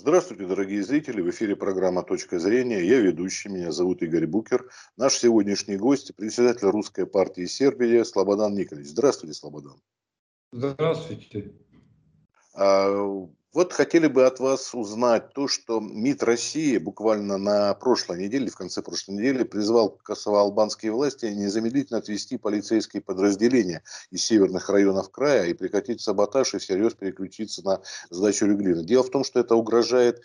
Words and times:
Здравствуйте, 0.00 0.46
дорогие 0.46 0.84
зрители. 0.84 1.20
В 1.20 1.28
эфире 1.30 1.56
программа 1.56 2.04
«Точка 2.04 2.38
зрения». 2.38 2.86
Я 2.86 3.00
ведущий, 3.00 3.48
меня 3.48 3.72
зовут 3.72 4.00
Игорь 4.00 4.28
Букер. 4.28 4.70
Наш 4.96 5.14
сегодняшний 5.14 5.76
гость– 5.76 6.14
председатель 6.16 6.68
русской 6.68 7.04
партии 7.04 7.46
Сербия 7.46 8.04
Слободан 8.04 8.54
Николаевич. 8.54 8.92
Здравствуйте, 8.92 9.34
Слободан. 9.34 9.82
Здравствуйте. 10.52 11.52
Вот 13.54 13.72
хотели 13.72 14.08
бы 14.08 14.26
от 14.26 14.40
вас 14.40 14.74
узнать 14.74 15.32
то, 15.32 15.48
что 15.48 15.80
МИД 15.80 16.22
России 16.22 16.76
буквально 16.76 17.38
на 17.38 17.72
прошлой 17.74 18.18
неделе, 18.18 18.50
в 18.50 18.56
конце 18.56 18.82
прошлой 18.82 19.16
недели, 19.16 19.42
призвал 19.42 19.98
косово-албанские 20.02 20.92
власти 20.92 21.26
незамедлительно 21.26 21.98
отвести 21.98 22.36
полицейские 22.36 23.00
подразделения 23.00 23.82
из 24.10 24.22
северных 24.22 24.68
районов 24.68 25.10
края 25.10 25.46
и 25.46 25.54
прекратить 25.54 26.02
саботаж 26.02 26.52
и 26.54 26.58
всерьез 26.58 26.92
переключиться 26.94 27.64
на 27.64 27.80
сдачу 28.10 28.44
Рюглина. 28.44 28.84
Дело 28.84 29.02
в 29.02 29.10
том, 29.10 29.24
что 29.24 29.40
это 29.40 29.54
угрожает 29.54 30.22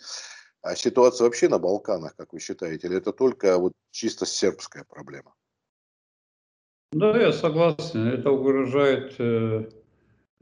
а 0.64 0.76
ситуация 0.76 1.26
вообще 1.26 1.50
на 1.50 1.58
Балканах, 1.58 2.16
как 2.16 2.32
вы 2.32 2.40
считаете, 2.40 2.86
или 2.86 2.96
это 2.96 3.12
только 3.12 3.58
вот 3.58 3.74
чисто 3.90 4.24
сербская 4.24 4.84
проблема? 4.84 5.34
Да, 6.92 7.20
я 7.20 7.32
согласен. 7.32 8.08
Это 8.08 8.30
угрожает 8.30 9.14
э, 9.18 9.68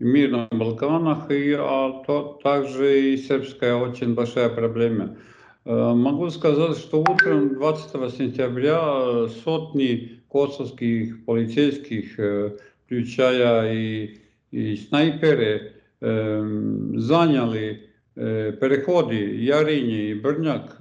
мир 0.02 0.30
на 0.30 0.48
Балканах, 0.51 1.30
и 1.30 1.55
а, 1.56 2.02
то, 2.06 2.41
также 2.43 3.12
и 3.12 3.16
сербская 3.16 3.77
очень 3.77 4.15
большая 4.15 4.48
проблема. 4.48 5.16
Э, 5.65 5.93
могу 5.95 6.29
сказать, 6.30 6.77
что 6.77 7.01
утром 7.02 7.55
20 7.55 8.15
сентября 8.15 9.29
сотни 9.45 10.23
косовских 10.29 11.24
полицейских, 11.24 12.19
э, 12.19 12.59
включая 12.84 13.73
и, 13.73 14.19
и 14.51 14.77
снайперы, 14.77 15.74
э, 16.01 16.91
заняли 16.96 17.88
переходы 18.15 19.15
Ярине 19.15 20.10
и 20.10 20.15
Брняк 20.15 20.79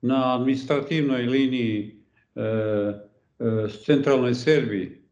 на 0.00 0.34
административной 0.36 1.24
линии 1.24 2.02
с 2.34 3.84
центральной 3.84 4.32
Сербии. 4.32 5.02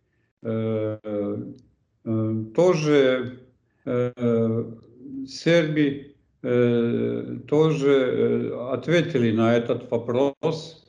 Э, 2.47 2.52
тоже 2.55 3.41
э, 3.84 4.72
серби 5.27 6.16
э, 6.42 7.39
тоже 7.48 8.56
ответили 8.70 9.33
на 9.33 9.55
этот 9.55 9.91
вопрос. 9.91 10.84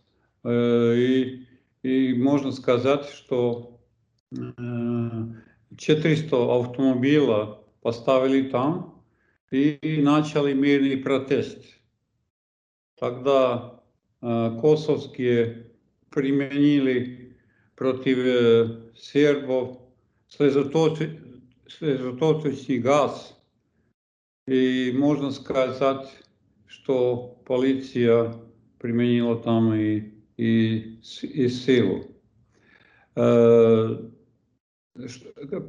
И, 0.45 1.45
и 1.83 2.13
можно 2.13 2.51
сказать, 2.53 3.09
что 3.09 3.81
400 4.31 6.59
автомобилей 6.59 7.55
поставили 7.81 8.49
там 8.49 9.03
и 9.51 9.99
начали 10.01 10.53
мирный 10.53 10.97
протест. 10.97 11.65
Тогда 12.97 13.81
косовские 14.21 15.71
применили 16.11 17.35
против 17.75 18.17
сербов 18.95 19.79
слезоточный 21.69 22.79
газ. 22.79 23.37
И 24.47 24.93
можно 24.95 25.31
сказать, 25.31 26.07
что 26.67 27.41
полиция 27.45 28.33
применила 28.79 29.37
там 29.37 29.73
и, 29.73 30.13
и, 30.37 30.99
и 31.21 31.49
силу. 31.49 32.05
Э, 33.15 33.97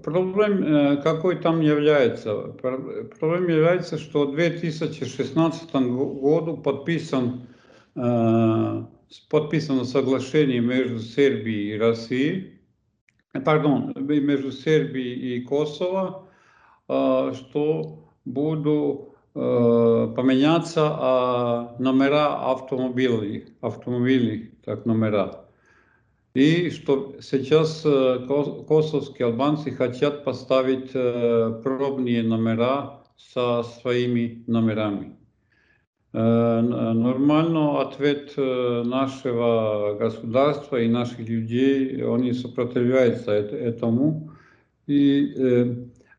проблем 0.03 0.63
э, 0.63 1.03
какой 1.03 1.37
там 1.37 1.61
является? 1.61 2.35
Проблем 2.35 3.49
является, 3.49 3.99
что 3.99 4.27
в 4.27 4.35
2016 4.35 5.73
году 5.75 6.57
подписан, 6.59 7.47
э, 7.97 8.85
подписано 9.29 9.85
соглашение 9.85 10.61
между 10.61 10.99
Сербией 10.99 11.75
и 11.75 11.79
Россией, 11.79 12.58
pardon, 13.45 13.93
между 13.97 14.53
Сербией 14.53 15.37
и 15.37 15.41
Косово, 15.43 16.29
что 16.87 18.09
буду 18.25 19.15
поменяться 19.35 20.89
номера 21.79 22.51
автомобилей, 22.51 23.55
автомобилей, 23.61 24.55
так 24.65 24.87
номера. 24.87 25.45
И 26.35 26.71
что 26.71 27.17
сейчас 27.21 27.83
косовские 27.83 29.27
албанцы 29.27 29.71
хотят 29.71 30.25
поставить 30.25 30.93
пробные 31.63 32.23
номера 32.23 33.03
со 33.17 33.63
своими 33.63 34.45
номерами. 34.47 35.18
Э, 36.15 36.61
нормально 36.61 37.83
ответ 37.83 38.33
э, 38.37 38.83
нашего 38.85 39.97
государства 39.99 40.81
и 40.81 40.89
наших 40.89 41.29
людей, 41.29 42.03
они 42.03 42.33
сопротивляются 42.33 43.33
этому. 43.33 44.31
И 44.87 45.35
э, 45.37 45.75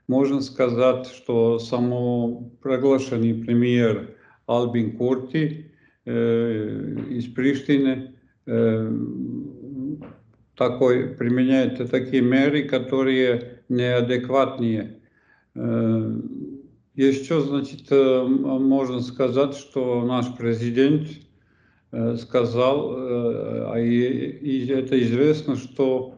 можно 0.08 0.42
сказать, 0.42 1.08
что 1.08 1.58
само 1.58 2.52
проглашенный 2.62 3.34
премьер 3.34 4.16
Албин 4.46 4.96
Курти 4.96 5.72
э, 6.06 6.96
из 7.10 7.26
Приштины 7.26 8.14
э, 8.46 8.92
такой, 10.56 11.08
применяет 11.16 11.90
такие 11.90 12.22
меры, 12.22 12.64
которые 12.64 13.64
неадекватные. 13.70 15.00
Еще, 17.00 17.40
значит, 17.40 17.84
э, 17.92 18.24
можно 18.26 19.00
сказать, 19.00 19.56
что 19.56 20.04
наш 20.04 20.36
президент 20.36 21.08
э, 21.94 22.18
сказал, 22.18 22.94
э, 22.94 23.86
и 23.86 24.68
это 24.68 25.02
известно, 25.02 25.56
что 25.56 26.16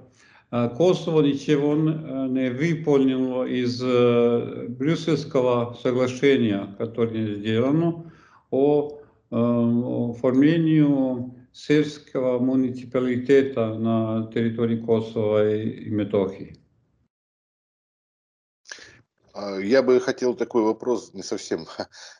Kosovo 0.49 1.21
ничего 1.21 1.75
не 1.75 2.49
выполнило 2.49 3.45
из 3.45 3.79
Брюссельского 3.79 5.77
соглашения, 5.81 6.75
которое 6.79 7.35
сделано 7.35 8.11
о 8.49 8.97
оформлению 9.29 11.35
сельского 11.53 12.39
муниципалитета 12.39 13.75
на 13.75 14.31
территории 14.33 14.77
Косово 14.77 15.57
и 15.57 15.91
Метохии. 15.91 16.60
А, 19.41 19.59
я 19.59 19.81
бы 19.81 19.99
хотел 19.99 20.35
такой 20.35 20.63
вопрос, 20.63 21.13
не 21.13 21.23
совсем 21.23 21.65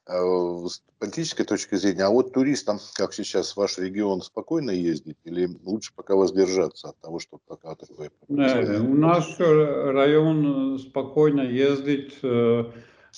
а, 0.05 0.67
с 0.67 0.81
политической 0.99 1.43
точки 1.43 1.75
зрения, 1.75 2.03
а 2.03 2.09
вот 2.09 2.33
туристам, 2.33 2.79
как 2.95 3.13
сейчас, 3.13 3.53
в 3.53 3.57
ваш 3.57 3.77
регион 3.77 4.21
спокойно 4.21 4.71
ездить 4.71 5.17
или 5.23 5.49
лучше 5.63 5.91
пока 5.95 6.15
воздержаться 6.15 6.89
от 6.89 6.99
того, 6.99 7.19
что 7.19 7.39
пока 7.47 7.75
такое 7.75 8.11
Не, 8.27 8.79
у 8.79 8.93
наш 8.95 9.37
район 9.39 10.79
спокойно 10.79 11.41
ездит, 11.41 12.13
э, 12.23 12.65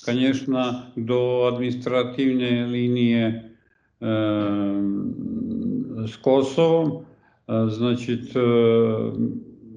конечно, 0.06 0.91
до 0.96 1.52
административной 1.53 2.68
линии 2.68 3.52
э, 4.02 4.81
с 6.08 6.18
Косовом, 6.18 7.06
э, 7.47 7.70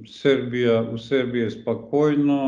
Србија, 0.06 0.80
у 0.92 0.98
Србија 0.98 1.50
спокојно, 1.54 2.40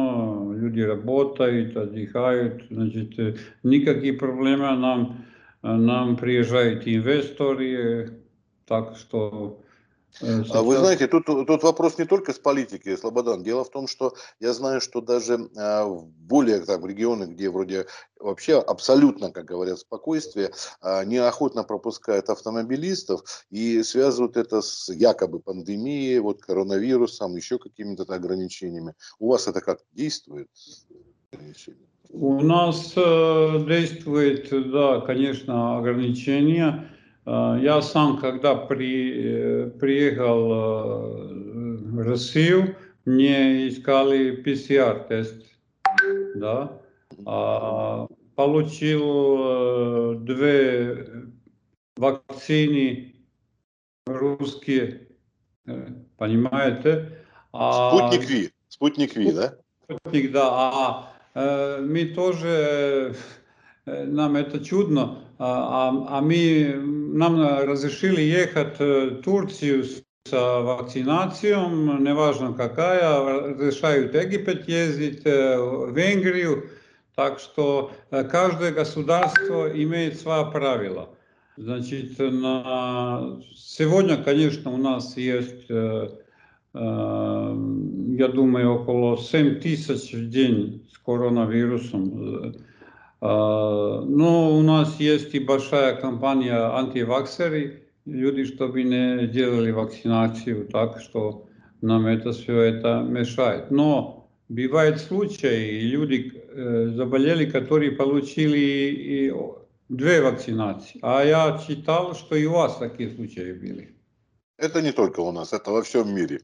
луѓе 0.59 0.91
работаат, 0.93 1.77
отдихаат, 1.77 2.63
значит, 2.71 3.19
никакви 3.65 4.17
проблема 4.19 4.77
нам 4.77 5.25
нам 5.63 6.17
приезжают 6.17 6.87
инвесторы, 6.87 8.21
так 8.67 8.97
что 8.97 9.61
Сейчас... 10.19 10.55
А 10.55 10.63
вы 10.63 10.77
знаете, 10.77 11.07
тут, 11.07 11.27
тут 11.27 11.63
вопрос 11.63 11.99
не 11.99 12.05
только 12.05 12.33
с 12.33 12.39
политики, 12.39 12.97
Слободан. 12.97 13.43
Дело 13.43 13.65
в 13.65 13.71
том, 13.71 13.87
что 13.87 14.15
я 14.41 14.53
знаю, 14.53 14.81
что 14.81 15.01
даже 15.01 15.49
а, 15.57 15.85
в 15.85 16.07
более 16.07 16.61
там, 16.61 16.85
регионах, 16.87 17.31
где 17.31 17.51
вроде 17.51 17.87
вообще 18.19 18.59
абсолютно, 18.59 19.31
как 19.31 19.45
говорят, 19.45 19.79
спокойствие, 19.79 20.51
а, 20.81 21.05
неохотно 21.05 21.63
пропускают 21.63 22.29
автомобилистов 22.31 23.23
и 23.51 23.83
связывают 23.83 24.37
это 24.37 24.61
с 24.61 24.93
якобы 24.93 25.39
пандемией, 25.41 26.19
вот 26.19 26.41
коронавирусом, 26.41 27.37
еще 27.37 27.59
какими-то 27.59 28.03
ограничениями. 28.13 28.95
У 29.19 29.29
вас 29.31 29.47
это 29.47 29.61
как 29.61 29.81
действует? 29.93 30.49
У 32.11 32.43
нас 32.43 32.95
э, 32.97 33.65
действует, 33.67 34.49
да, 34.71 35.01
конечно, 35.01 35.77
ограничения. 35.79 36.91
Э, 37.29 37.59
я 37.61 37.83
сам, 37.83 38.19
когда 38.19 38.55
при, 38.55 39.13
э, 39.15 39.71
приехал 39.79 40.53
э, 40.53 41.77
в 41.91 41.99
Россию, 41.99 42.75
мне 43.05 43.69
искали 43.69 44.43
PCR-тест, 44.43 45.45
да, 46.35 46.81
а, 47.25 48.07
получил 48.37 50.15
две 50.21 51.07
вакцины 51.97 53.15
русские, 54.07 55.09
понимаете? 56.19 57.25
А, 57.53 57.97
Спутник 57.97 58.29
Ви, 58.31 58.51
Спутник 58.69 59.17
Ви, 59.17 59.33
да? 59.33 59.55
Спутник, 59.85 60.33
да. 60.33 60.49
А 61.35 61.81
мы 61.81 62.05
тоже, 62.15 63.15
нам 63.87 64.37
это 64.37 64.63
чудно, 64.63 65.19
а, 65.39 66.19
а 66.19 66.21
мы, 66.21 66.75
nam 67.13 67.41
razrešili 67.43 68.29
jehat 68.29 68.81
e, 68.81 69.09
Turciju 69.23 69.85
sa 70.29 70.59
vakcinacijom, 70.59 71.99
nevažno 72.01 72.57
kakaja, 72.57 73.19
razrešaju 73.23 74.11
Egipet 74.15 74.69
jezit, 74.69 75.27
e, 75.27 75.31
Vengriju, 75.93 76.63
tak 77.15 77.39
što 77.39 77.91
e, 78.11 78.29
každe 78.29 78.71
gasudarstvo 78.71 79.69
имеет 79.75 80.19
sva 80.19 80.51
pravila. 80.51 81.15
Znači, 81.57 82.09
na... 82.19 83.39
сегодня, 83.57 84.25
konečno, 84.25 84.71
u 84.75 84.79
nas 84.79 85.17
je, 85.17 85.35
ja 85.35 85.43
э, 85.69 86.09
я 88.19 88.29
думаю, 88.29 88.71
около 88.71 89.17
7 89.17 89.61
тысяч 89.61 90.13
в 90.13 90.31
день 90.31 90.87
с. 90.93 90.99
Э, 93.21 93.27
но 93.27 94.57
у 94.57 94.63
нас 94.63 94.99
есть 95.01 95.35
и 95.35 95.39
большая 95.41 95.97
компания 95.97 96.55
антиваксеры, 96.55 97.83
люди, 98.05 98.45
чтобы 98.45 98.83
не 98.83 99.27
делали 99.27 99.71
вакцинацию, 99.71 100.67
так 100.67 101.01
что 101.01 101.47
нам 101.83 102.07
это 102.07 102.33
все 102.33 102.61
это 102.61 103.05
мешает. 103.09 103.71
Но 103.71 104.29
бывают 104.49 105.01
случаи, 105.01 105.81
люди 105.81 106.33
заболели, 106.95 107.45
которые 107.45 107.93
получили 107.93 109.33
две 109.89 110.23
вакцинации. 110.23 110.99
А 111.03 111.23
я 111.23 111.61
читал, 111.67 112.15
что 112.15 112.35
и 112.37 112.47
у 112.47 112.53
вас 112.53 112.77
такие 112.77 113.11
случаи 113.11 113.53
были. 113.53 113.98
Это 114.59 114.83
не 114.83 114.91
только 114.91 115.21
у 115.21 115.31
нас, 115.31 115.53
это 115.53 115.71
во 115.71 115.83
всем 115.83 116.15
мире. 116.15 116.43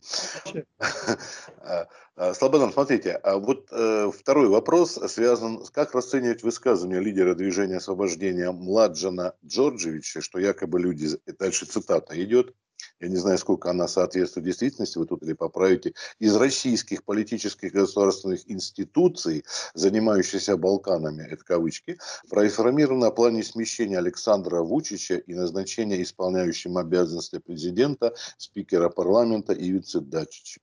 А, 2.17 2.33
Слободан, 2.33 2.73
смотрите, 2.73 3.15
а 3.15 3.39
вот 3.39 3.67
э, 3.73 4.09
второй 4.17 4.47
вопрос 4.47 5.01
связан, 5.09 5.65
с 5.65 5.71
как 5.71 5.97
расценивать 5.97 6.45
высказывание 6.45 7.01
лидера 7.01 7.35
движения 7.35 7.79
освобождения 7.79 8.53
Младжана 8.53 9.35
Джорджевича, 9.45 10.21
что 10.21 10.39
якобы 10.39 10.79
люди, 10.79 11.09
дальше 11.41 11.67
цитата 11.67 12.23
идет, 12.23 12.55
я 13.01 13.09
не 13.09 13.17
знаю, 13.17 13.39
сколько 13.39 13.71
она 13.71 13.89
соответствует 13.89 14.47
действительности, 14.47 14.99
вы 14.99 15.07
тут 15.07 15.23
или 15.23 15.33
поправите, 15.33 15.95
из 16.19 16.37
российских 16.37 17.05
политических 17.05 17.73
государственных 17.73 18.51
институций, 18.51 19.45
занимающихся 19.75 20.57
Балканами, 20.57 21.27
это 21.31 21.45
кавычки, 21.45 21.99
проинформировано 22.31 23.09
о 23.09 23.13
плане 23.13 23.43
смещения 23.43 23.99
Александра 23.99 24.63
Вучича 24.63 25.17
и 25.17 25.35
назначения 25.35 26.03
исполняющим 26.03 26.77
обязанности 26.79 27.39
президента, 27.39 28.15
спикера 28.39 28.89
парламента 28.89 29.53
Ивицы 29.53 30.01
Дачича. 30.01 30.61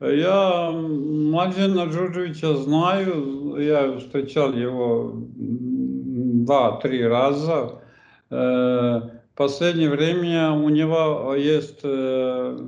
Я 0.00 0.70
Младжина 0.70 1.84
Джорджевича 1.84 2.56
знаю, 2.56 3.56
я 3.58 3.98
встречал 3.98 4.54
его 4.54 5.12
два-три 6.46 7.06
раза. 7.06 7.82
Э, 9.40 9.46
последнее 9.46 9.88
время 9.88 10.52
у 10.52 10.68
него 10.68 11.34
есть 11.34 11.80
э, 11.82 12.58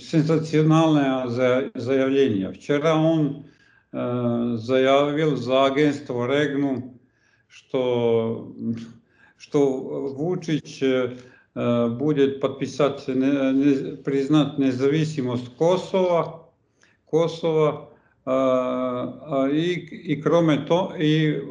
сенсациональное 0.00 1.26
заявление. 1.74 2.52
Вчера 2.52 2.96
он 2.96 3.46
э, 3.92 4.56
заявил 4.56 5.36
за 5.36 5.66
агентство 5.66 6.26
Регнум, 6.26 6.98
что, 7.48 8.50
что 9.36 10.14
Вучич 10.16 10.82
э, 10.82 11.88
будет 11.88 12.40
подписать, 12.40 13.06
не, 13.08 13.52
не, 13.52 13.96
признать 13.96 14.56
независимость 14.58 15.54
Косово, 15.56 16.50
Косово 17.04 17.90
э, 18.24 19.50
и, 19.52 19.74
и, 20.12 20.22
кроме 20.22 20.60
то, 20.60 20.94
и 20.98 21.42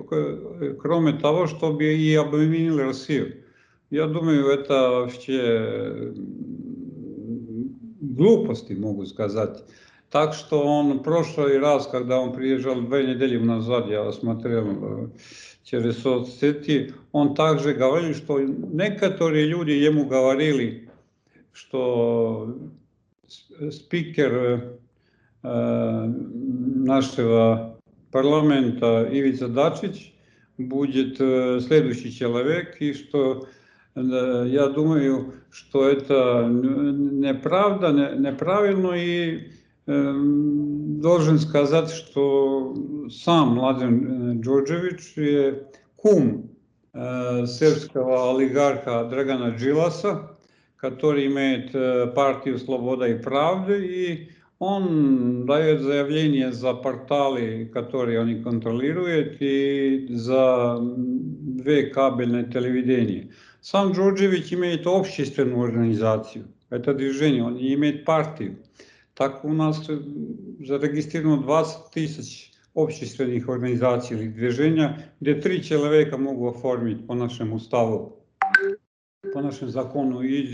кроме 0.82 1.14
того, 1.14 1.46
чтобы 1.46 1.84
и 1.84 2.16
обвинил 2.16 2.80
Россию. 2.80 3.44
Я 3.90 4.06
думаю, 4.06 4.48
это 4.50 4.90
вообще 4.92 6.14
глупости, 8.02 8.74
могу 8.74 9.06
сказать. 9.06 9.64
Так 10.12 10.34
что 10.34 10.62
он 10.62 11.00
в 11.00 11.04
прошлый 11.04 11.60
раз, 11.60 11.88
когда 11.88 12.20
он 12.20 12.34
приезжал 12.34 12.82
две 12.82 13.08
недели 13.08 13.38
назад, 13.38 13.88
я 13.90 14.12
смотрел 14.12 15.06
э, 15.06 15.10
через 15.64 16.00
соцсети, 16.00 16.94
он 17.12 17.36
также 17.36 17.74
говорил, 17.74 18.14
что 18.16 18.40
некоторые 18.40 19.46
люди 19.46 19.72
ему 19.72 20.06
говорили, 20.06 20.90
что 21.52 22.58
спикер 23.72 24.80
э, 25.44 26.06
нашего 26.06 27.80
парламента 28.12 29.08
Ивица 29.12 29.48
Дачич 29.48 30.14
будет 30.58 31.18
э, 31.20 31.60
следующий 31.60 32.12
человек, 32.12 32.78
и 32.82 32.94
что 32.94 33.48
я 34.02 34.68
думаю, 34.68 35.34
что 35.52 35.88
это 35.88 36.48
неправда, 36.50 37.92
неправильно, 38.18 38.94
и 38.94 39.52
должен 39.86 41.40
сказать, 41.40 41.90
что 41.90 42.76
сам 43.10 43.56
Младен 43.56 44.42
Джорджевич 44.42 45.16
кум 45.96 46.52
сербского 46.94 48.36
олигарха 48.36 49.06
Драгана 49.06 49.56
Джиласа, 49.56 50.38
который 50.76 51.28
имеет 51.28 51.72
партию 52.14 52.58
«Свобода 52.60 53.06
и 53.08 53.22
правда», 53.22 53.76
и 53.76 54.30
он 54.60 55.46
дает 55.46 55.82
заявление 55.82 56.52
за 56.52 56.74
порталы, 56.74 57.70
которые 57.74 58.20
они 58.20 58.44
контролируют, 58.44 59.38
и 59.40 60.08
за 60.10 60.78
две 60.82 61.84
кабельные 61.84 62.44
телевидения. 62.44 63.30
Сам 63.62 63.92
Джорджевич 63.92 64.54
имеет 64.54 64.88
общественную 64.88 65.64
организацию, 65.64 66.48
это 66.70 66.94
движение, 66.94 67.44
он 67.44 67.56
не 67.56 67.74
имеет 67.74 68.06
партию. 68.06 68.60
Так 69.14 69.44
у 69.44 69.52
нас 69.52 69.86
зарегистрировано 69.86 71.42
20 71.42 71.92
тысяч 71.92 72.54
общественных 72.74 73.50
организаций 73.50 74.18
или 74.18 74.30
движений, 74.30 74.90
где 75.20 75.36
три 75.36 75.62
человека 75.62 76.18
могут 76.18 76.56
оформить 76.56 77.06
по 77.06 77.16
нашему 77.16 77.56
уставу, 77.58 78.24
по 79.34 79.42
нашему 79.42 79.70
закону 79.72 80.22
и 80.22 80.48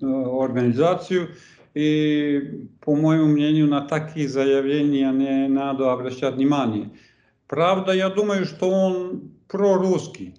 организацию. 0.00 1.30
И, 1.74 2.68
по 2.80 2.94
моему 2.94 3.26
мнению, 3.26 3.66
на 3.66 3.80
такие 3.80 4.28
заявления 4.28 5.10
не 5.10 5.48
надо 5.48 5.92
обращать 5.92 6.36
внимание. 6.36 6.92
Правда, 7.48 7.92
я 7.92 8.08
думаю, 8.10 8.44
что 8.44 8.70
он 8.70 9.32
прорусский 9.48 10.36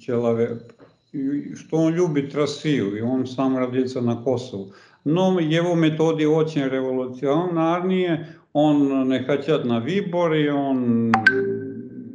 человек, 0.00 0.74
что 1.12 1.78
он 1.78 1.94
любит 1.94 2.34
Россию, 2.34 2.96
и 2.96 3.00
он 3.00 3.26
сам 3.26 3.56
родился 3.56 4.00
на 4.00 4.16
Косово. 4.16 4.72
Но 5.04 5.38
его 5.38 5.74
методы 5.74 6.26
очень 6.26 6.64
революционные, 6.64 8.28
он 8.52 9.08
не 9.08 9.20
хотят 9.20 9.64
на 9.64 9.80
выборы, 9.80 10.52
он 10.52 11.12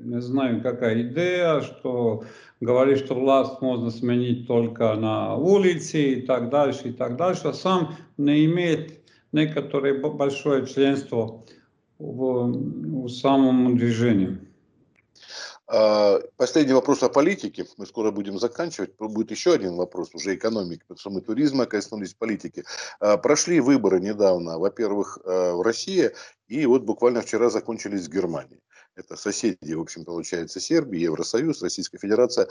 не 0.10 0.22
знаю, 0.22 0.62
какая 0.62 1.02
идея, 1.04 1.62
что 1.62 2.24
говорит, 2.60 2.98
что 2.98 3.14
власть 3.14 3.62
можно 3.62 3.92
сменить 3.92 4.48
только 4.48 4.96
на 4.96 5.36
улице 5.36 6.14
и 6.14 6.22
так 6.22 6.50
дальше, 6.50 6.90
и 6.90 6.92
так 6.92 7.16
дальше, 7.16 7.50
а 7.50 7.54
сам 7.54 7.96
не 8.18 8.46
имеет 8.46 9.00
некоторое 9.32 9.94
большое 9.94 10.66
членство 10.66 11.44
в, 12.00 13.06
в 13.06 13.10
самом 13.10 13.78
движении. 13.78 14.38
А, 15.72 16.20
последний 16.36 16.74
вопрос 16.74 17.04
о 17.04 17.10
политике. 17.10 17.66
Мы 17.78 17.86
скоро 17.86 18.10
будем 18.10 18.40
заканчивать. 18.40 18.96
Будет 18.98 19.30
еще 19.30 19.54
один 19.54 19.76
вопрос, 19.76 20.16
уже 20.16 20.34
экономики, 20.34 20.82
потому 20.88 20.98
что 20.98 21.10
мы 21.12 21.22
туризма 21.22 21.68
коснулись 21.68 22.16
политики. 22.16 22.66
А, 23.00 23.18
прошли 23.18 23.60
выборы 23.60 24.00
недавно, 24.00 24.58
во-первых, 24.58 25.20
а, 25.24 25.54
в 25.54 25.62
России, 25.62 26.10
и 26.48 26.66
вот 26.66 26.84
буквально 26.84 27.22
вчера 27.22 27.52
закончились 27.52 28.08
в 28.08 28.10
Германии. 28.10 28.60
Это 28.96 29.16
соседи, 29.16 29.74
в 29.74 29.82
общем, 29.82 30.06
получается, 30.06 30.60
Сербия, 30.60 31.04
Евросоюз, 31.04 31.62
Российская 31.62 32.00
Федерация. 32.00 32.50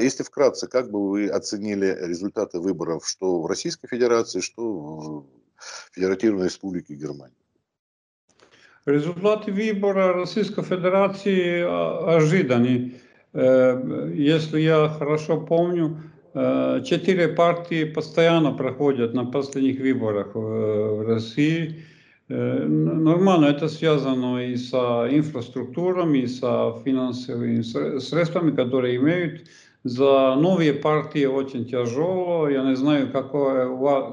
Если 0.00 0.24
вкратце, 0.24 0.66
как 0.66 0.90
бы 0.90 1.08
вы 1.08 1.28
оценили 1.28 1.96
результаты 2.00 2.58
выборов, 2.58 3.06
что 3.06 3.40
в 3.42 3.46
Российской 3.46 3.86
Федерации, 3.86 4.40
что 4.40 4.64
в 4.64 5.26
Федеративной 5.92 6.46
Республике 6.46 6.94
Германии? 6.94 7.43
Результаты 8.86 9.50
выбора 9.50 10.12
Российской 10.12 10.62
Федерации 10.62 11.64
ожиданы. 12.16 12.92
Если 13.32 14.60
я 14.60 14.90
хорошо 14.90 15.40
помню, 15.40 16.02
четыре 16.34 17.28
партии 17.28 17.84
постоянно 17.84 18.52
проходят 18.52 19.14
на 19.14 19.24
последних 19.24 19.80
выборах 19.80 20.34
в 20.34 21.02
России. 21.06 21.82
Нормально 22.28 23.46
это 23.46 23.68
связано 23.68 24.46
и 24.46 24.54
с 24.54 24.74
инфраструктурами, 24.74 26.18
и 26.18 26.26
с 26.26 26.40
финансовыми 26.84 27.62
средствами, 27.62 28.54
которые 28.54 28.96
имеют. 28.96 29.46
За 29.84 30.34
новые 30.34 30.74
партии 30.74 31.24
очень 31.24 31.64
тяжело. 31.64 32.50
Я 32.50 32.62
не 32.64 32.76
знаю, 32.76 33.10
какое, 33.10 33.66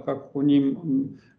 как 0.05 0.33
у 0.33 0.41
них 0.41 0.77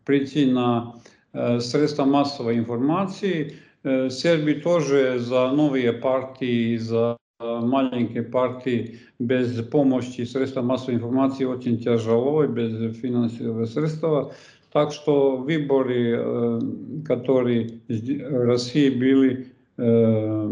прийти 0.05 0.51
на 0.51 0.95
Э, 0.95 1.22
средства 1.33 2.05
массовой 2.05 2.59
информации. 2.59 3.57
Э, 3.85 4.11
Сербии 4.11 4.55
тоже 4.55 5.19
за 5.19 5.51
новые 5.51 5.93
партии, 5.93 6.77
за 6.77 7.17
маленькой 7.41 8.23
партии 8.23 9.01
без 9.19 9.61
помощи 9.67 10.23
средств 10.23 10.57
массовой 10.63 10.97
информации 10.97 11.45
очень 11.45 11.79
тяжело 11.79 12.45
и 12.45 12.49
без 12.49 12.97
финансового 12.97 13.65
средства. 13.67 14.33
Так 14.73 14.93
что 14.93 15.37
выборы, 15.37 16.17
э, 16.19 16.61
которые 17.07 17.81
в 17.89 18.47
России 18.47 18.91
были, 18.91 19.53
э, 19.77 20.51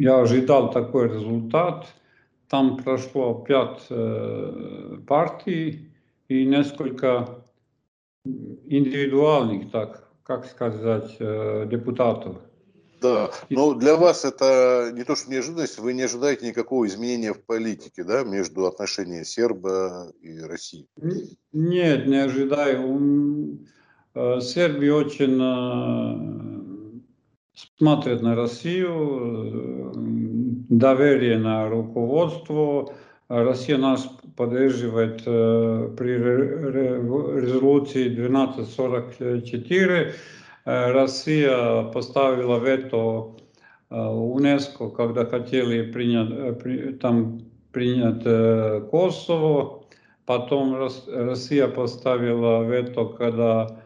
я 0.00 0.20
ожидал 0.20 0.70
такой 0.72 1.08
результат. 1.08 1.86
Там 2.48 2.76
прошло 2.78 3.44
пять 3.46 3.86
э, 3.90 4.96
партий 5.06 5.88
и 6.28 6.44
несколько 6.44 7.43
индивидуальных, 8.24 9.70
так 9.70 10.08
как 10.22 10.46
сказать, 10.46 11.18
депутатов. 11.18 12.38
Да, 13.04 13.30
но 13.50 13.74
для 13.74 13.96
вас 13.96 14.24
это 14.24 14.90
не 14.94 15.04
то 15.04 15.14
что 15.14 15.30
неожиданность, 15.30 15.78
вы 15.78 15.92
не 15.92 16.02
ожидаете 16.02 16.46
никакого 16.46 16.86
изменения 16.86 17.34
в 17.34 17.44
политике, 17.44 18.02
да, 18.02 18.24
между 18.24 18.64
отношениями 18.66 19.24
Серба 19.24 20.10
и 20.22 20.40
России? 20.40 20.86
Нет, 21.52 22.06
не 22.06 22.16
ожидаю. 22.16 23.58
Э, 24.14 24.40
Сербия 24.40 24.94
очень 24.94 25.38
э, 25.38 27.00
смотрит 27.76 28.22
на 28.22 28.34
Россию, 28.36 29.92
э, 29.92 29.92
доверие 30.70 31.36
на 31.38 31.68
руководство. 31.68 32.94
Россия 33.28 33.78
нас 33.78 34.08
поддерживает 34.36 35.24
при 35.24 36.18
резолюции 37.40 38.08
1244 38.08 40.14
Э, 40.64 40.92
Россия 40.92 41.82
поставила 41.90 42.58
вето 42.58 43.36
э, 43.90 43.96
УНЕСКО, 43.96 44.90
когда 44.90 45.26
хотели 45.26 45.90
принять, 45.90 46.30
э, 46.64 46.92
там, 46.94 47.42
принять 47.72 48.22
Косово. 48.90 49.84
Потом 50.26 50.76
Россия 50.76 51.68
поставила 51.68 52.64
вето, 52.64 53.08
когда 53.08 53.78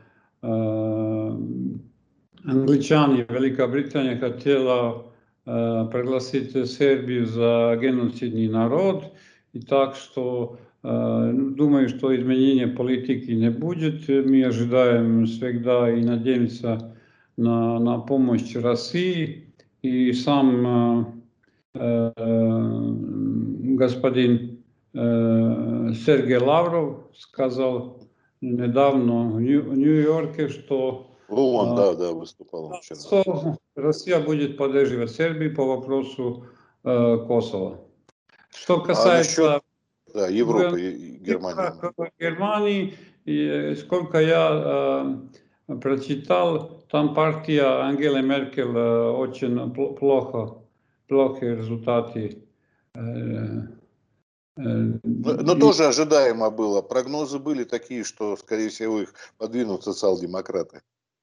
англичане, 2.45 3.27
Великобритания 3.29 4.17
хотела 4.17 5.07
пригласить 5.45 6.53
Сербию 6.71 7.27
за 7.27 7.77
геноцидный 7.81 8.47
народ. 8.47 9.13
И 9.53 9.61
так 9.61 9.97
что 9.97 10.59
Э, 10.83 11.33
думаю, 11.35 11.89
что 11.89 12.15
изменения 12.17 12.69
политики 12.69 13.33
не 13.33 13.51
будет. 13.51 14.09
Мы 14.09 14.45
ожидаем 14.45 15.27
всегда 15.27 15.91
и 15.91 16.03
надеемся 16.03 16.95
на, 17.37 17.79
на 17.79 17.99
помощь 17.99 18.55
России. 18.55 19.53
И 19.83 20.13
сам 20.13 21.17
э, 21.75 22.13
э, 22.17 22.91
господин 23.77 24.65
э, 24.95 25.93
Сергей 26.07 26.39
Лавров 26.39 27.09
сказал 27.17 28.05
недавно 28.41 29.31
в 29.31 29.41
Нью-Йорке, 29.41 30.49
что 30.49 31.11
он, 31.29 31.73
э, 31.73 31.77
да, 31.77 31.95
да, 31.95 32.13
выступал 32.13 32.73
вчера. 32.81 33.01
Что 33.01 33.57
Россия 33.75 34.21
будет 34.21 34.57
поддерживать 34.57 35.11
Сербию 35.11 35.55
по 35.55 35.65
вопросу 35.65 36.47
э, 36.85 37.19
Косово. 37.27 37.88
Что 38.63 38.77
а 38.77 38.85
касается... 38.85 39.43
А 39.43 39.53
насчет 39.55 39.63
да, 40.15 40.29
Европа 40.29 40.77
и 40.77 41.19
Германия. 41.19 41.75
Германии, 42.19 42.95
и 43.25 43.75
сколько 43.79 44.21
я 44.21 45.19
э, 45.69 45.77
прочитал, 45.81 46.83
там 46.91 47.15
партия 47.15 47.65
Ангелы 47.65 48.23
Меркель 48.23 48.75
э, 48.75 49.11
очень 49.11 49.71
плохо, 49.97 50.59
плохие 51.09 51.57
результаты. 51.57 52.43
Э, 52.95 53.01
э, 53.01 53.69
но, 54.57 55.35
но 55.35 55.55
и... 55.55 55.61
тоже 55.61 55.87
ожидаемо 55.87 56.51
было. 56.51 56.81
Прогнозы 56.81 57.39
были 57.39 57.65
такие, 57.65 58.03
что, 58.05 58.37
скорее 58.37 58.71
всего, 58.71 59.03
их 59.03 59.13
подвинут 59.37 59.85
социал-демократы. 59.85 60.81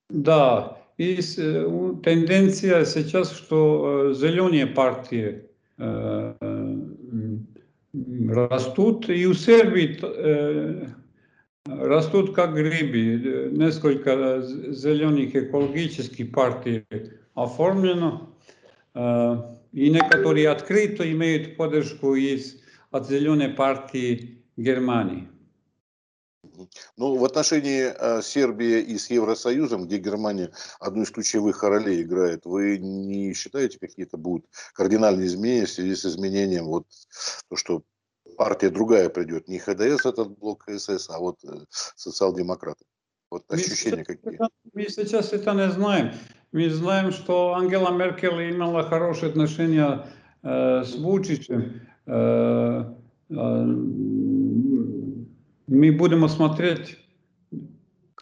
Да, 0.10 0.78
и 0.98 1.20
э, 1.38 1.94
тенденция 2.04 2.86
сейчас, 2.86 3.32
что 3.32 4.12
э, 4.12 4.14
зеленые 4.14 4.68
партии 4.68 5.50
растут 8.28 9.10
и 9.10 9.26
у 9.26 9.34
Сербии 9.34 9.98
э, 10.02 10.88
растут 11.66 12.34
как 12.34 12.54
грибы. 12.56 13.50
Несколько 13.52 14.42
зеленых 14.42 15.36
экологических 15.36 16.32
партий 16.32 16.86
оформлено, 17.34 18.36
э, 18.94 19.36
и 19.74 19.90
некоторые 19.90 20.50
открыто 20.50 21.10
имеют 21.12 21.58
поддержку 21.58 22.16
из, 22.16 22.62
от 22.92 23.08
зеленой 23.10 23.50
партии 23.50 24.44
Германии. 24.58 25.28
Ну, 26.98 27.16
в 27.16 27.26
отношении 27.26 27.94
э, 27.94 28.22
Сербии 28.22 28.82
и 28.82 28.98
с 28.98 29.10
Евросоюзом, 29.10 29.86
где 29.86 29.98
Германия 29.98 30.52
одну 30.80 31.04
из 31.04 31.12
ключевых 31.12 31.64
ролей 31.64 32.02
играет, 32.02 32.46
вы 32.46 32.78
не 32.78 33.34
считаете, 33.34 33.80
какие-то 33.80 34.18
будут 34.18 34.46
кардинальные 34.74 35.28
изменения 35.28 35.66
в 35.66 35.72
связи 35.72 35.96
с 35.96 36.06
изменением, 36.06 36.66
вот 36.66 36.86
то, 37.50 37.56
что 37.56 37.84
партия 38.38 38.70
другая 38.70 39.10
придет, 39.10 39.48
не 39.48 39.60
ХДС 39.60 40.06
этот 40.06 40.38
блок 40.38 40.66
КСС, 40.66 41.10
а 41.10 41.20
вот 41.20 41.38
э, 41.44 41.66
социал-демократы? 41.96 42.86
Вот 43.32 43.44
ощущения 43.52 43.98
мы 43.98 44.04
какие? 44.04 44.40
Мы 44.74 44.90
сейчас 44.90 45.34
это 45.34 45.54
не 45.54 45.70
знаем. 45.70 46.14
Мы 46.52 46.70
знаем, 46.70 47.12
что 47.12 47.54
Ангела 47.54 47.92
Меркель 47.92 48.52
имела 48.52 48.84
хорошие 48.84 49.30
отношения 49.30 50.08
э, 50.44 50.84
с 50.84 50.96
Вучичем. 50.96 51.82
Э, 52.06 52.94
э, 53.30 53.66
мы 55.68 55.92
будем 55.92 56.28
смотреть, 56.30 56.98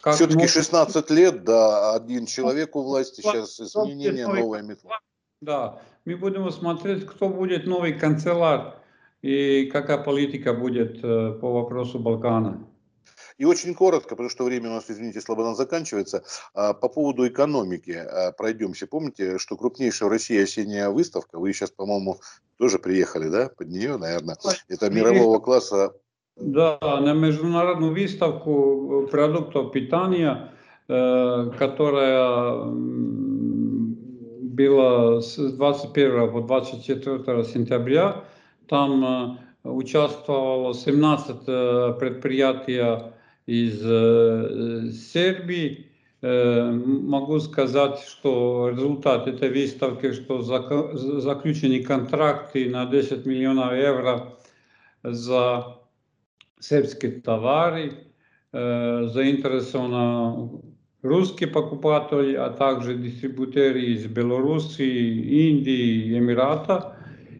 Все-таки 0.00 0.38
может... 0.38 0.50
16 0.50 1.10
лет, 1.10 1.44
да, 1.44 1.94
один 1.94 2.26
человек 2.26 2.76
у 2.76 2.82
власти, 2.82 3.20
сейчас 3.20 3.60
изменения, 3.60 4.26
новая 4.26 4.62
метла. 4.62 4.98
Да, 5.40 5.80
мы 6.04 6.16
будем 6.16 6.50
смотреть, 6.50 7.06
кто 7.06 7.28
будет 7.28 7.66
новый 7.66 7.92
канцелар 7.92 8.76
и 9.22 9.66
какая 9.66 9.98
политика 9.98 10.54
будет 10.54 11.02
э, 11.02 11.32
по 11.32 11.52
вопросу 11.52 11.98
Балкана. 11.98 12.66
И 13.36 13.44
очень 13.44 13.74
коротко, 13.74 14.10
потому 14.10 14.28
что 14.28 14.44
время 14.44 14.70
у 14.70 14.74
нас, 14.74 14.84
извините, 14.88 15.20
слабо 15.20 15.54
заканчивается. 15.54 16.22
А, 16.54 16.72
по 16.72 16.88
поводу 16.88 17.26
экономики 17.26 17.90
а, 17.90 18.32
пройдемся. 18.32 18.86
Помните, 18.86 19.38
что 19.38 19.56
крупнейшая 19.56 20.08
в 20.08 20.12
России 20.12 20.40
осенняя 20.40 20.88
выставка, 20.88 21.38
вы 21.38 21.52
сейчас, 21.52 21.70
по-моему, 21.70 22.20
тоже 22.58 22.78
приехали, 22.78 23.28
да, 23.28 23.48
под 23.48 23.68
нее, 23.68 23.96
наверное, 23.96 24.36
это 24.68 24.88
мирового 24.88 25.40
класса 25.40 25.94
Да, 26.36 26.78
на 26.82 27.12
международную 27.14 27.92
выставку 27.92 29.06
продуктов 29.08 29.70
питания, 29.70 30.50
которая 30.88 32.64
была 34.54 35.20
с 35.20 35.36
21 35.36 36.32
по 36.32 36.40
24 36.40 37.44
сентября. 37.44 38.24
Там 38.68 39.38
участвовало 39.62 40.74
17 40.74 41.36
э, 41.46 41.94
предприятий 41.98 42.82
из 43.46 43.80
Сербии. 45.12 45.90
Могу 46.22 47.38
сказать, 47.40 48.00
что 48.00 48.70
результат 48.70 49.28
этой 49.28 49.50
выставки, 49.50 50.12
что 50.12 50.40
заключены 50.40 51.82
контракты 51.82 52.70
на 52.70 52.86
10 52.86 53.26
миллионов 53.26 53.74
евро 53.74 54.32
за 55.02 55.83
сербские 56.68 57.20
товары, 57.20 57.92
э, 58.52 59.08
заинтересованы 59.12 60.62
русские 61.02 61.50
покупатели, 61.50 62.34
а 62.34 62.50
также 62.50 62.96
дистрибуторы 62.96 63.82
из 63.82 64.06
Белоруссии, 64.06 65.48
Индии, 65.48 66.18
Эмирата, 66.18 66.96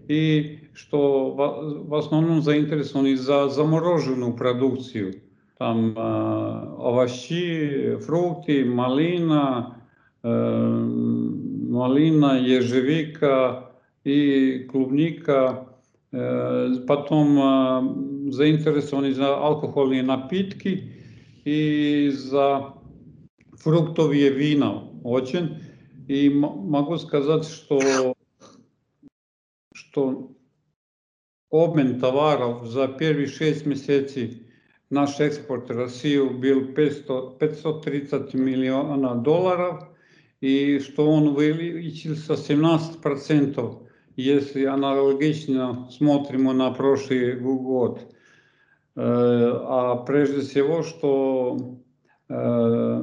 и 0.09 0.59
что 0.75 1.85
в, 1.88 1.95
основном 1.95 2.43
заинтересованы 2.43 3.16
за 3.16 3.49
замороженную 3.49 4.35
продукцию. 4.35 5.23
Там 5.57 5.95
э, 5.97 6.75
овощи, 6.78 7.97
фрукты, 8.04 8.64
малина, 8.64 9.78
э, 10.23 10.28
малина, 10.28 12.38
ежевика 12.40 13.71
и 14.04 14.66
клубника. 14.71 15.69
Потом 16.87 18.13
заинтересованы 18.31 19.12
за 19.12 19.37
алкогольные 19.37 20.02
напитки 20.02 20.93
и 21.45 22.11
за 22.14 22.75
фруктовые 23.52 24.31
вина 24.31 24.88
очень. 25.02 25.61
И 26.09 26.28
могу 26.28 26.97
сказать, 26.99 27.47
что, 27.47 28.14
что 29.75 30.37
обмен 31.50 31.99
товаров 31.99 32.66
за 32.66 32.88
первые 32.88 33.26
шесть 33.26 33.64
месяцев 33.64 34.33
наш 34.90 35.19
экспорт 35.21 35.71
в 35.71 35.76
Россию 35.76 36.38
был 36.38 36.66
500, 36.75 37.38
530 37.38 38.35
миллионов 38.35 39.23
долларов, 39.23 39.88
и 40.40 40.78
что 40.78 41.11
он 41.11 41.28
увеличился 41.28 42.35
17% 42.35 43.85
если 44.16 44.64
аналогично 44.64 45.88
смотрим 45.90 46.45
на 46.57 46.71
прошлый 46.71 47.37
год. 47.37 48.13
А 48.97 49.97
прежде 50.07 50.41
всего, 50.41 50.83
что 50.83 51.81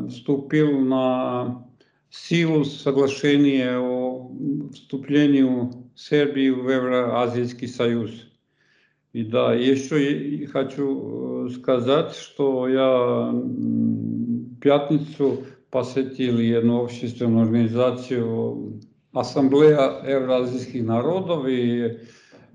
вступил 0.10 0.79
на 0.79 1.67
силу 2.10 2.63
соглашение 2.63 3.77
о 3.77 4.31
вступлении 4.74 5.69
Сербии 5.95 6.50
в 6.50 6.69
Евроазийский 6.69 7.67
союз. 7.67 8.12
И 9.13 9.24
да, 9.24 9.53
еще 9.53 10.48
хочу 10.48 11.50
сказать, 11.50 12.15
что 12.15 12.67
я 12.67 13.33
пятницу 14.62 15.45
посетил 15.69 16.38
одну 16.57 16.83
общественную 16.83 17.43
организацию 17.43 18.81
Ассамблея 19.13 20.01
Евразийских 20.07 20.83
народов, 20.83 21.45
и 21.48 21.79
э, 21.79 21.98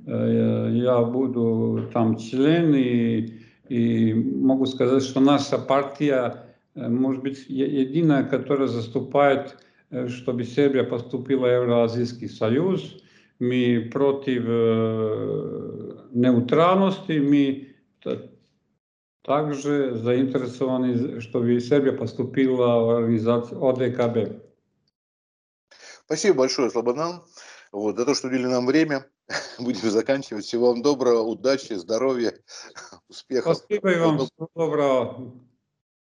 я 0.06 1.02
буду 1.02 1.90
там 1.92 2.16
член, 2.16 2.74
и, 2.74 3.40
и 3.68 4.14
могу 4.14 4.66
сказать, 4.66 5.02
что 5.02 5.20
наша 5.20 5.58
партия 5.58 6.46
Э, 6.76 6.88
может 6.88 7.22
быть, 7.22 7.46
единая, 7.48 8.24
которая 8.24 8.68
заступает, 8.68 9.56
э, 9.90 10.08
чтобы 10.08 10.44
Сербия 10.44 10.84
поступила 10.84 11.46
в 11.46 11.52
Евроазийский 11.52 12.28
союз. 12.28 13.02
Мы 13.38 13.90
против 13.92 14.44
э, 14.46 16.06
нейтральности, 16.12 17.18
мы 17.18 17.72
также 19.22 19.96
заинтересованы, 19.96 21.20
чтобы 21.20 21.58
Сербия 21.60 21.92
поступила 21.92 22.84
в 22.84 22.90
организацию 22.90 23.62
ОДКБ. 23.62 24.42
Спасибо 26.04 26.38
большое, 26.38 26.70
Слободан, 26.70 27.24
вот, 27.72 27.96
за 27.96 28.06
то, 28.06 28.14
что 28.14 28.28
уделили 28.28 28.46
нам 28.46 28.66
время. 28.66 29.06
Будем 29.58 29.90
заканчивать. 29.90 30.44
Всего 30.44 30.68
вам 30.68 30.82
доброго, 30.82 31.22
удачи, 31.22 31.74
здоровья, 31.74 32.34
успехов. 33.08 33.58
Спасибо 33.58 33.92
и 33.92 33.98
вам. 33.98 34.18
Всего 34.18 34.48
доброго. 34.54 35.32